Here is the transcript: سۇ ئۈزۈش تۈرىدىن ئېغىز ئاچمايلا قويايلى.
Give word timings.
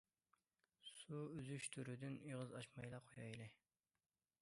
سۇ 0.91 1.19
ئۈزۈش 1.35 1.69
تۈرىدىن 1.77 2.19
ئېغىز 2.25 2.57
ئاچمايلا 2.61 3.07
قويايلى. 3.11 3.51